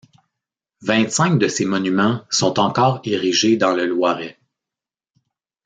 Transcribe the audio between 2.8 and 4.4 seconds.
érigés dans le Loiret.